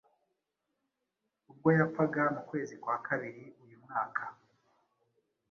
Ubwo 1.51 1.69
yapfaga 1.77 2.21
mu 2.35 2.41
kwezi 2.49 2.73
kwa 2.83 2.97
kabiri 3.07 3.43
uyu 3.63 3.77
mwaka, 3.83 4.23